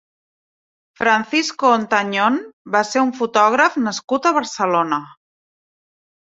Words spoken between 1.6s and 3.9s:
Ontañón va ser un fotògraf